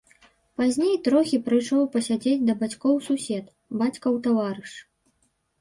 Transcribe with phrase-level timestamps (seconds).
[0.59, 3.45] Пазней трохі прыйшоў пасядзець да бацькі сусед,
[3.83, 4.71] бацькаў таварыш.